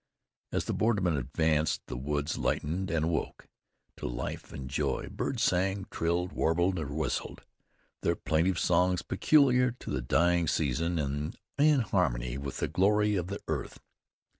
[0.51, 3.47] As the bordermen advanced the woods lightened and awoke
[3.97, 5.07] to life and joy.
[5.11, 7.45] Birds sang, trilled, warbled, or whistled
[8.01, 13.27] their plaintive songs, peculiar to the dying season, and in harmony with the glory of
[13.27, 13.79] the earth.